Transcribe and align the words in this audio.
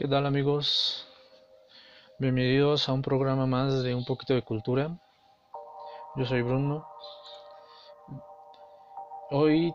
¿Qué 0.00 0.08
tal 0.08 0.24
amigos? 0.24 1.06
Bienvenidos 2.18 2.88
a 2.88 2.94
un 2.94 3.02
programa 3.02 3.44
más 3.44 3.82
de 3.82 3.94
un 3.94 4.06
poquito 4.06 4.32
de 4.32 4.40
cultura. 4.40 4.98
Yo 6.16 6.24
soy 6.24 6.40
Bruno. 6.40 6.86
Hoy 9.28 9.74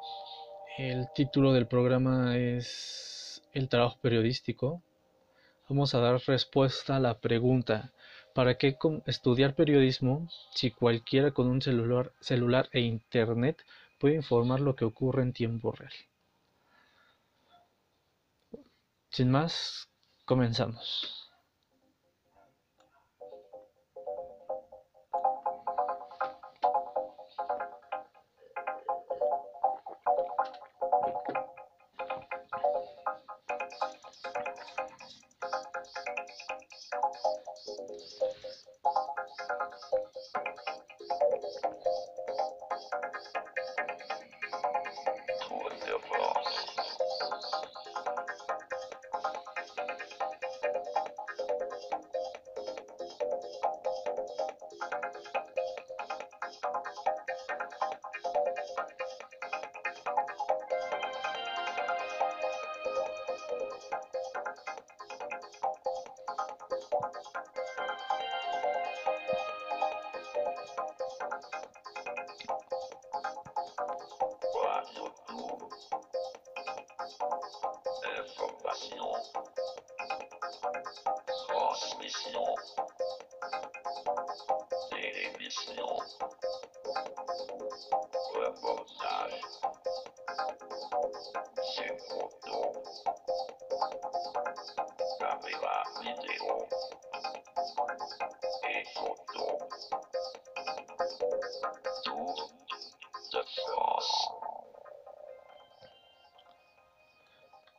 el 0.80 1.06
título 1.14 1.54
del 1.54 1.68
programa 1.68 2.36
es 2.38 3.44
El 3.54 3.70
trabajo 3.70 4.00
periodístico. 4.02 4.82
Vamos 5.70 5.94
a 5.94 6.00
dar 6.00 6.20
respuesta 6.26 6.96
a 6.96 7.00
la 7.00 7.20
pregunta 7.20 7.94
¿Para 8.34 8.58
qué 8.58 8.76
estudiar 9.06 9.54
periodismo 9.54 10.28
si 10.56 10.72
cualquiera 10.72 11.34
con 11.36 11.46
un 11.46 11.62
celular, 11.62 12.14
celular 12.20 12.68
e 12.72 12.80
internet 12.80 13.64
puede 14.00 14.16
informar 14.16 14.60
lo 14.60 14.76
que 14.76 14.86
ocurre 14.86 15.22
en 15.22 15.34
tiempo 15.34 15.72
real? 15.72 15.94
Sin 19.12 19.30
más, 19.30 19.88
Comenzamos. 20.26 21.25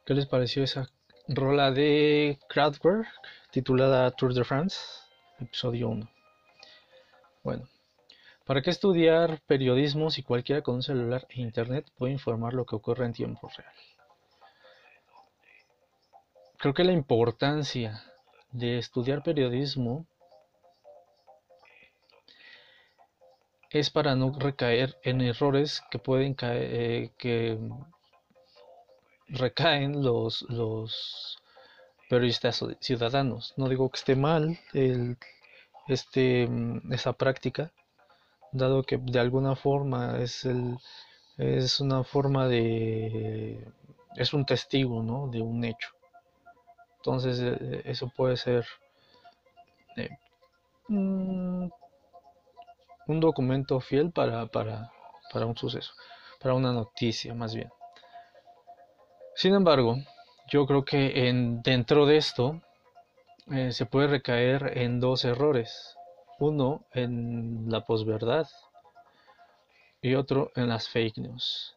¿Qué 0.07 0.15
les 0.15 0.27
pareció 0.27 0.63
esa 0.63 0.89
rola 1.29 1.71
de 1.71 2.39
Kraftwerk 2.49 3.09
titulada 3.51 4.11
Tour 4.13 4.33
de 4.33 4.45
France? 4.45 4.79
Episodio 5.41 5.89
1. 5.89 6.09
Bueno, 7.43 7.69
¿para 8.45 8.63
qué 8.63 8.71
estudiar 8.71 9.41
periodismo 9.47 10.11
si 10.11 10.23
cualquiera 10.23 10.63
con 10.63 10.77
un 10.77 10.83
celular 10.83 11.27
e 11.29 11.41
internet 11.41 11.87
puede 11.99 12.13
informar 12.13 12.55
lo 12.55 12.65
que 12.65 12.77
ocurre 12.77 13.07
en 13.07 13.13
tiempo 13.13 13.51
real? 13.57 13.75
Creo 16.59 16.75
que 16.75 16.85
la 16.85 16.93
importancia 16.93 18.03
de 18.53 18.79
estudiar 18.79 19.23
periodismo 19.23 20.07
es 23.71 23.91
para 23.91 24.15
no 24.15 24.33
recaer 24.39 24.97
en 25.03 25.21
errores 25.21 25.83
que 25.91 25.99
pueden 25.99 26.35
caer, 26.35 26.69
eh, 26.73 27.11
que 27.19 27.59
recaen 29.29 30.03
los, 30.03 30.43
los 30.49 31.39
periodistas 32.09 32.65
ciudadanos. 32.81 33.55
No 33.57 33.69
digo 33.69 33.89
que 33.91 33.99
esté 33.99 34.17
mal 34.17 34.59
el, 34.73 35.17
este, 35.89 36.49
esa 36.91 37.13
práctica, 37.13 37.73
dado 38.53 38.83
que 38.83 38.99
de 38.99 39.19
alguna 39.19 39.57
forma 39.57 40.19
es, 40.21 40.45
el, 40.45 40.79
es 41.39 41.81
una 41.81 42.05
forma 42.05 42.49
de... 42.49 43.67
es 44.17 44.33
un 44.33 44.45
testigo 44.47 45.03
¿no? 45.03 45.29
de 45.29 45.41
un 45.41 45.65
hecho. 45.65 45.91
Entonces 46.99 47.41
eh, 47.41 47.83
eso 47.85 48.09
puede 48.09 48.37
ser 48.37 48.67
eh, 49.97 50.11
un 50.89 51.71
documento 53.07 53.81
fiel 53.81 54.11
para, 54.11 54.47
para, 54.47 54.91
para 55.33 55.47
un 55.47 55.57
suceso, 55.57 55.93
para 56.41 56.55
una 56.55 56.73
noticia 56.73 57.35
más 57.35 57.55
bien. 57.55 57.71
Sin 59.37 59.53
embargo, 59.53 59.99
yo 60.49 60.67
creo 60.67 60.87
que 60.87 61.29
en, 61.29 61.61
dentro 61.61 62.07
de 62.07 62.17
esto 62.17 62.63
eh, 63.53 63.71
se 63.71 63.85
puede 63.85 64.07
recaer 64.07 64.79
en 64.79 64.99
dos 64.99 65.27
errores. 65.27 65.95
Uno 66.39 66.87
en 66.95 67.71
la 67.71 67.85
posverdad 67.85 68.49
y 70.01 70.15
otro 70.15 70.53
en 70.57 70.69
las 70.69 70.89
fake 70.89 71.19
news. 71.19 71.77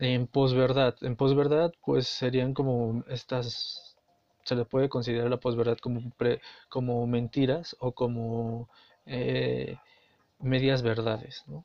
En 0.00 0.26
posverdad, 0.26 0.96
en 1.02 1.14
posverdad 1.14 1.72
pues 1.84 2.08
serían 2.08 2.52
como 2.52 3.04
estas, 3.06 3.96
se 4.42 4.56
le 4.56 4.64
puede 4.64 4.88
considerar 4.88 5.30
la 5.30 5.36
posverdad 5.36 5.78
como, 5.78 6.00
como 6.68 7.06
mentiras 7.06 7.76
o 7.78 7.92
como 7.92 8.68
eh, 9.06 9.78
medias 10.40 10.82
verdades, 10.82 11.44
¿no? 11.46 11.64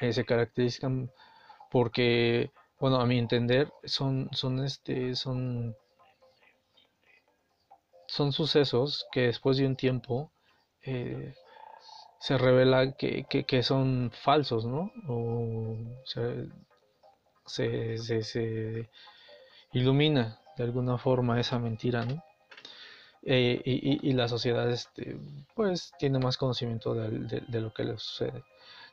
Eh, 0.00 0.14
se 0.14 0.24
caracterizan 0.24 1.10
porque, 1.70 2.50
bueno, 2.80 3.00
a 3.00 3.06
mi 3.06 3.18
entender, 3.18 3.72
son, 3.84 4.28
son, 4.32 4.64
este, 4.64 5.14
son, 5.14 5.76
son 8.06 8.32
sucesos 8.32 9.06
que 9.12 9.22
después 9.22 9.56
de 9.58 9.66
un 9.66 9.76
tiempo 9.76 10.32
eh, 10.82 11.34
se 12.20 12.38
revela 12.38 12.92
que, 12.92 13.24
que, 13.24 13.62
son 13.62 14.10
falsos, 14.12 14.64
¿no? 14.66 14.90
O 15.08 15.76
se, 16.04 16.48
se, 17.46 18.22
se, 18.22 18.90
ilumina 19.72 20.40
de 20.56 20.64
alguna 20.64 20.98
forma 20.98 21.40
esa 21.40 21.58
mentira, 21.58 22.04
¿no? 22.04 22.22
Eh, 23.22 23.60
y, 23.64 24.08
y, 24.08 24.12
la 24.14 24.28
sociedad 24.28 24.70
este, 24.70 25.18
pues 25.54 25.92
tiene 25.98 26.18
más 26.18 26.36
conocimiento 26.36 26.94
de, 26.94 27.42
de 27.46 27.60
lo 27.60 27.72
que 27.74 27.84
le 27.84 27.98
sucede. 27.98 28.42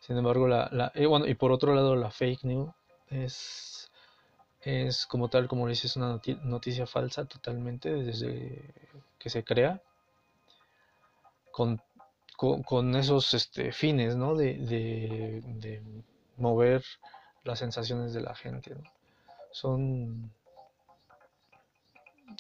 Sin 0.05 0.17
embargo, 0.17 0.47
la, 0.47 0.69
la 0.71 0.91
y 0.93 1.05
bueno, 1.05 1.25
y 1.25 1.33
por 1.33 1.51
otro 1.51 1.73
lado, 1.73 1.95
la 1.95 2.11
fake 2.11 2.43
news 2.43 2.69
es, 3.09 3.91
es 4.61 5.07
como 5.07 5.29
tal, 5.29 5.47
como 5.47 5.67
dices, 5.67 5.95
una 5.95 6.21
noticia 6.43 6.85
falsa 6.85 7.25
totalmente 7.25 7.91
desde 7.91 8.71
que 9.17 9.31
se 9.31 9.44
crea, 9.44 9.81
con, 11.51 11.81
con, 12.38 12.95
esos 12.95 13.33
este, 13.33 13.71
fines, 13.71 14.15
¿no? 14.15 14.35
De, 14.35 14.53
de, 14.59 15.41
de, 15.44 15.81
mover 16.38 16.83
las 17.44 17.57
sensaciones 17.57 18.13
de 18.13 18.21
la 18.21 18.35
gente, 18.35 18.75
Son, 19.51 20.31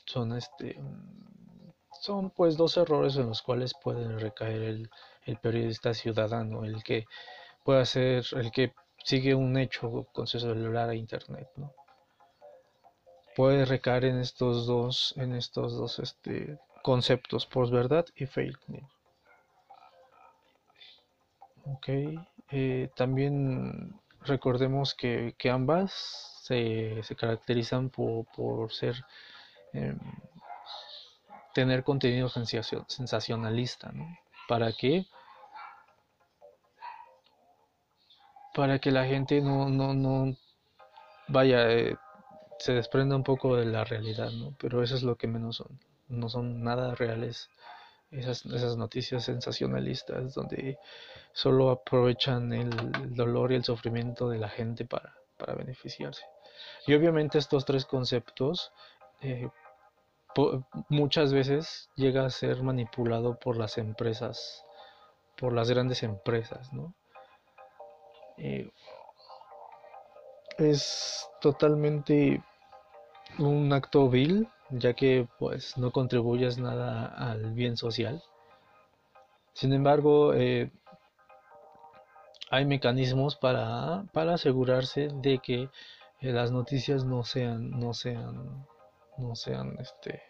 son 0.05 0.37
este 0.37 0.79
son 1.99 2.29
pues 2.29 2.57
dos 2.57 2.77
errores 2.77 3.15
en 3.15 3.27
los 3.29 3.41
cuales 3.41 3.73
puede 3.73 4.19
recaer 4.19 4.87
el 5.23 5.37
periodista 5.37 5.95
ciudadano, 5.95 6.63
el 6.63 6.83
que 6.83 7.05
puede 7.65 7.85
ser 7.85 8.23
el 8.33 8.51
que 8.51 8.73
sigue 9.03 9.33
un 9.35 9.57
hecho 9.57 10.07
con 10.13 10.27
su 10.27 10.39
celular 10.39 10.87
a 10.89 10.95
internet, 10.95 11.49
¿no? 11.57 11.73
Puede 13.35 13.65
recaer 13.65 14.05
en 14.05 14.19
estos 14.19 14.65
dos, 14.65 15.13
en 15.17 15.35
estos 15.35 15.75
dos 15.75 15.99
este, 15.99 16.57
conceptos, 16.83 17.49
verdad 17.71 18.05
y 18.15 18.27
fake 18.27 18.69
news. 18.69 18.91
Ok, 21.65 21.89
eh, 22.51 22.89
también 22.95 23.99
recordemos 24.21 24.93
que, 24.93 25.35
ambas 25.51 25.91
se, 26.43 27.01
caracterizan 27.17 27.89
por, 27.89 28.25
por 28.35 28.71
ser 28.71 29.03
em, 29.73 29.99
tener 31.53 31.83
contenido 31.83 32.29
sensacionalista, 32.29 33.91
¿no? 33.91 34.05
¿Para 34.47 34.71
qué? 34.71 35.07
Para 38.55 38.79
que 38.79 38.89
la 38.89 39.05
gente 39.05 39.41
no, 39.41 39.69
no, 39.69 39.93
no 39.93 40.35
vaya, 41.27 41.69
eh, 41.71 41.97
se 42.57 42.73
desprende 42.73 43.13
un 43.13 43.23
poco 43.23 43.57
de 43.57 43.65
la 43.65 43.83
realidad, 43.83 44.31
¿no? 44.31 44.55
Pero 44.57 44.81
eso 44.81 44.95
es 44.95 45.03
lo 45.03 45.17
que 45.17 45.27
menos 45.27 45.57
son. 45.57 45.77
No 46.07 46.29
son 46.29 46.63
nada 46.63 46.95
reales 46.95 47.49
esas, 48.11 48.45
esas 48.45 48.77
noticias 48.77 49.25
sensacionalistas 49.25 50.33
donde 50.33 50.79
solo 51.33 51.69
aprovechan 51.69 52.53
el 52.53 52.69
dolor 53.13 53.51
y 53.51 53.55
el 53.55 53.65
sufrimiento 53.65 54.29
de 54.29 54.39
la 54.39 54.47
gente 54.47 54.85
para, 54.85 55.13
para 55.37 55.53
beneficiarse. 55.55 56.23
Y 56.87 56.93
obviamente 56.93 57.37
estos 57.37 57.65
tres 57.65 57.85
conceptos 57.85 58.71
eh, 59.21 59.49
muchas 60.87 61.33
veces 61.33 61.89
llega 61.95 62.25
a 62.25 62.29
ser 62.29 62.63
manipulado 62.63 63.37
por 63.37 63.57
las 63.57 63.77
empresas, 63.77 64.63
por 65.35 65.51
las 65.51 65.69
grandes 65.69 66.03
empresas, 66.03 66.71
¿no? 66.71 66.93
Eh, 68.37 68.69
es 70.57 71.29
totalmente 71.41 72.41
un 73.39 73.71
acto 73.73 74.09
vil, 74.09 74.47
ya 74.69 74.93
que 74.93 75.27
pues 75.39 75.77
no 75.77 75.91
contribuyes 75.91 76.57
nada 76.57 77.05
al 77.05 77.53
bien 77.53 77.77
social. 77.77 78.23
Sin 79.53 79.73
embargo, 79.73 80.33
eh, 80.33 80.69
hay 82.49 82.65
mecanismos 82.65 83.35
para, 83.35 84.03
para 84.11 84.33
asegurarse 84.35 85.09
de 85.13 85.39
que 85.39 85.63
eh, 85.63 86.31
las 86.31 86.51
noticias 86.51 87.05
no 87.05 87.23
sean, 87.23 87.71
no 87.71 87.93
sean, 87.93 88.65
no 89.17 89.35
sean 89.35 89.77
este 89.79 90.21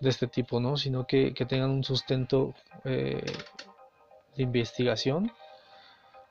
de 0.00 0.10
este 0.10 0.28
tipo, 0.28 0.60
¿no? 0.60 0.76
Sino 0.76 1.06
que, 1.06 1.32
tengan 1.48 1.70
un 1.70 1.82
sustento 1.82 2.54
de 2.84 3.24
investigación, 4.36 5.32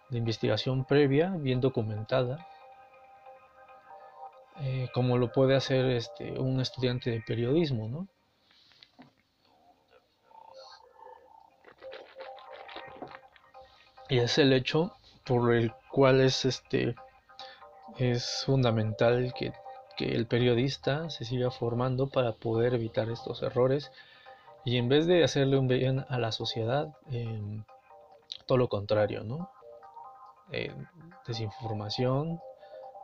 de 0.09 0.18
investigación 0.18 0.86
previa, 0.86 1.30
bien 1.38 1.62
documentada, 1.62 2.48
eh, 4.59 4.89
como 4.94 5.18
lo 5.18 5.31
puede 5.31 5.56
hacer 5.56 5.86
este, 5.86 6.39
un 6.39 6.59
estudiante 6.59 7.12
de 7.12 7.21
periodismo, 7.21 7.88
¿no? 7.88 8.07
Y 14.09 14.19
es 14.19 14.38
el 14.38 14.54
hecho 14.54 14.94
por 15.25 15.54
el 15.54 15.74
cual 15.92 16.21
es 16.21 16.45
este 16.45 16.95
es 17.98 18.44
fundamental 18.45 19.33
que, 19.33 19.53
el 20.00 20.27
periodista 20.27 21.10
se 21.10 21.25
siga 21.25 21.50
formando 21.50 22.06
para 22.06 22.33
poder 22.33 22.75
evitar 22.75 23.10
estos 23.10 23.42
errores 23.42 23.92
y 24.63 24.77
en 24.77 24.89
vez 24.89 25.07
de 25.07 25.24
hacerle 25.24 25.57
un 25.57 25.68
bien 25.68 26.06
a 26.07 26.19
la 26.19 26.31
sociedad, 26.31 26.95
em, 27.10 27.63
todo 28.45 28.60
lo 28.60 28.69
contrario, 28.69 29.24
¿no? 29.24 29.50
Eh, 30.52 30.74
desinformación, 31.28 32.40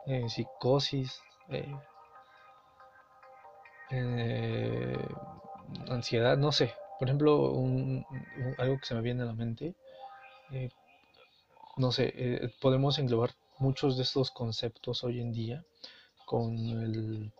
eh, 0.06 0.28
psicosis, 0.28 1.20
eh, 3.90 4.98
ansiedad, 5.88 6.36
no 6.36 6.52
sé. 6.52 6.72
Por 6.98 7.08
ejemplo, 7.08 7.52
algo 8.58 8.78
que 8.78 8.86
se 8.86 8.94
me 8.94 9.02
viene 9.02 9.22
a 9.22 9.26
la 9.26 9.34
mente 9.34 9.74
no 11.76 11.92
sé, 11.92 12.12
eh, 12.16 12.50
podemos 12.60 12.98
englobar 12.98 13.30
muchos 13.58 13.96
de 13.96 14.04
estos 14.04 14.30
conceptos 14.30 15.04
hoy 15.04 15.20
en 15.20 15.32
día 15.32 15.64
con, 16.24 16.56
el, 16.56 17.32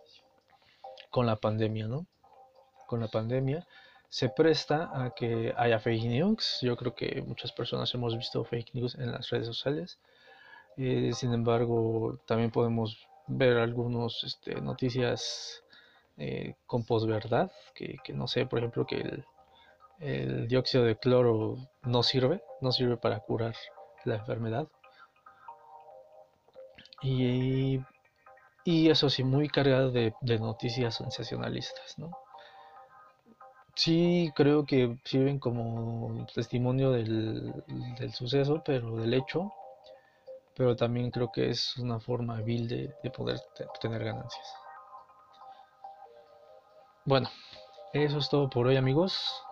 con 1.09 1.25
la 1.25 1.37
pandemia, 1.37 1.87
¿no? 1.87 2.05
Con 2.87 2.99
la 2.99 3.07
pandemia 3.07 3.65
se 4.15 4.29
presta 4.29 4.77
a 4.93 5.09
que 5.13 5.53
haya 5.57 5.77
fake 5.77 6.05
news. 6.05 6.59
Yo 6.61 6.77
creo 6.77 6.95
que 6.95 7.21
muchas 7.21 7.51
personas 7.51 7.93
hemos 7.95 8.15
visto 8.15 8.45
fake 8.45 8.73
news 8.73 8.95
en 8.95 9.11
las 9.11 9.29
redes 9.29 9.45
sociales. 9.45 9.99
Eh, 10.77 11.11
sin 11.13 11.33
embargo, 11.33 12.17
también 12.25 12.49
podemos 12.49 13.09
ver 13.27 13.57
algunas 13.57 14.23
este, 14.23 14.61
noticias 14.61 15.65
eh, 16.17 16.55
con 16.65 16.85
posverdad, 16.85 17.51
que, 17.73 17.97
que 18.05 18.13
no 18.13 18.25
sé, 18.27 18.45
por 18.45 18.59
ejemplo, 18.59 18.85
que 18.85 19.21
el, 19.99 20.47
dióxido 20.47 20.85
de 20.85 20.95
cloro 20.95 21.57
no 21.83 22.01
sirve, 22.01 22.41
no 22.61 22.71
sirve 22.71 22.95
para 22.95 23.19
curar 23.19 23.55
la 24.05 24.15
enfermedad. 24.15 24.69
Y 27.01 27.83
eso 28.63 29.09
sí, 29.09 29.25
muy 29.25 29.49
cargado 29.49 29.91
de, 29.91 30.13
noticias 30.39 30.95
sensacionalistas, 30.95 31.99
¿no? 31.99 32.11
Sí, 33.75 34.31
creo 34.35 34.65
que 34.65 34.97
sirven 35.03 35.37
como 35.39 36.25
testimonio 36.33 36.91
del, 36.91 37.53
suceso, 38.13 38.61
pero 38.65 38.95
del 38.95 39.13
hecho, 39.13 39.51
pero 40.55 40.75
también 40.75 41.11
creo 41.11 41.31
que 41.31 41.49
es 41.49 41.77
una 41.77 41.99
forma 41.99 42.41
vil 42.41 42.67
de, 42.67 42.93
de 43.03 43.11
poder 43.11 43.37
obtener 43.69 44.03
ganancias. 44.03 44.47
Bueno, 47.03 47.29
eso 47.93 48.17
es 48.19 48.29
todo 48.29 48.49
por 48.49 48.67
hoy 48.67 48.77
amigos. 48.77 49.43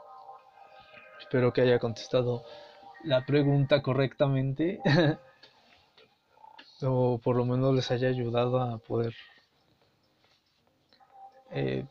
Espero 1.20 1.52
que 1.52 1.62
haya 1.62 1.80
contestado 1.80 2.44
la 3.04 3.26
pregunta 3.26 3.82
correctamente 3.82 4.82
o 6.82 7.20
por 7.20 7.36
lo 7.36 7.46
menos 7.46 7.74
les 7.76 7.92
haya 7.92 8.08
ayudado 8.08 8.60
a 8.60 8.78
poder 8.78 9.14
eh, 11.52 11.86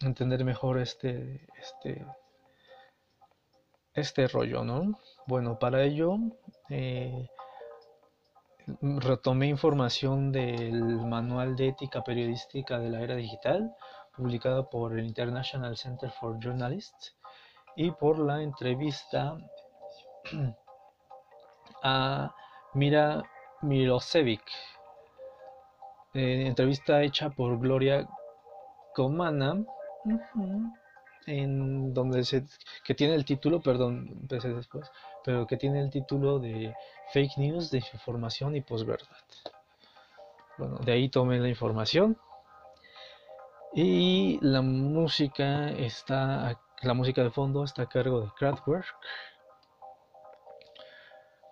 entender 0.00 0.44
mejor 0.44 0.78
este 0.78 1.46
este 1.58 2.06
este 3.94 4.28
rollo 4.28 4.64
no 4.64 4.98
bueno 5.26 5.58
para 5.58 5.82
ello 5.82 6.16
eh, 6.68 7.28
retomé 8.80 9.48
información 9.48 10.32
del 10.32 10.82
manual 11.06 11.56
de 11.56 11.68
ética 11.68 12.02
periodística 12.02 12.78
de 12.78 12.90
la 12.90 13.02
era 13.02 13.16
digital 13.16 13.74
publicado 14.16 14.68
por 14.68 14.98
el 14.98 15.06
International 15.06 15.76
Center 15.76 16.10
for 16.10 16.38
Journalists 16.38 17.16
y 17.76 17.90
por 17.90 18.18
la 18.18 18.42
entrevista 18.42 19.36
a 21.82 22.34
Mira 22.74 23.22
Milosevic. 23.62 24.42
entrevista 26.12 27.02
hecha 27.02 27.30
por 27.30 27.58
Gloria 27.58 28.08
Comana, 28.94 29.64
en 31.26 31.94
donde 31.94 32.24
se, 32.24 32.44
que 32.84 32.94
tiene 32.94 33.14
el 33.14 33.24
título, 33.24 33.60
perdón, 33.60 34.08
empecé 34.22 34.48
después, 34.48 34.90
pero 35.24 35.46
que 35.46 35.56
tiene 35.56 35.80
el 35.80 35.90
título 35.90 36.38
de 36.38 36.74
Fake 37.12 37.36
News, 37.38 37.70
Desinformación 37.70 38.56
y 38.56 38.60
Posverdad. 38.60 39.08
Bueno, 40.58 40.78
de 40.78 40.92
ahí 40.92 41.08
tomé 41.08 41.38
la 41.38 41.48
información. 41.48 42.18
Y 43.72 44.38
la 44.42 44.62
música 44.62 45.70
está, 45.70 46.60
la 46.82 46.94
música 46.94 47.22
de 47.22 47.30
fondo 47.30 47.62
está 47.62 47.82
a 47.82 47.88
cargo 47.88 48.20
de 48.20 48.30
Kraftwerk 48.36 48.86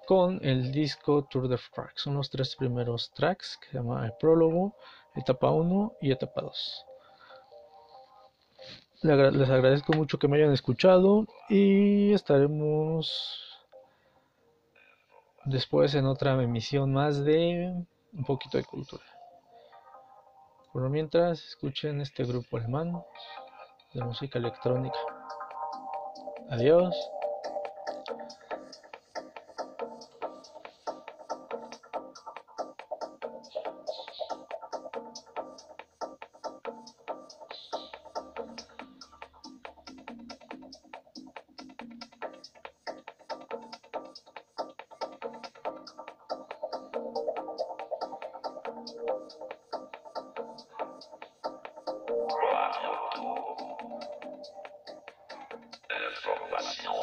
con 0.05 0.41
el 0.43 0.73
disco 0.73 1.25
Tour 1.25 1.49
de 1.49 1.59
Tracks. 1.73 2.03
Son 2.03 2.15
los 2.15 2.31
tres 2.31 2.57
primeros 2.57 3.13
tracks 3.13 3.59
que 3.59 3.69
se 3.69 3.77
llama 3.77 4.05
el 4.07 4.15
prólogo, 4.19 4.75
etapa 5.15 5.51
1 5.51 5.93
y 6.01 6.11
etapa 6.11 6.41
2. 6.41 6.87
Les 9.01 9.49
agradezco 9.49 9.93
mucho 9.93 10.19
que 10.19 10.27
me 10.27 10.39
hayan 10.39 10.53
escuchado 10.53 11.25
y 11.49 12.13
estaremos 12.13 13.61
después 15.45 15.95
en 15.95 16.05
otra 16.05 16.43
emisión 16.43 16.93
más 16.93 17.25
de 17.25 17.87
un 18.13 18.25
poquito 18.25 18.59
de 18.59 18.65
cultura. 18.65 19.05
Por 20.73 20.91
mientras, 20.91 21.45
escuchen 21.45 22.01
este 22.01 22.25
grupo 22.25 22.57
alemán 22.57 23.01
de 23.95 24.03
música 24.03 24.41
electrónica. 24.41 24.99
Adiós. 26.51 26.97
like, 56.69 56.85
no 56.85 56.98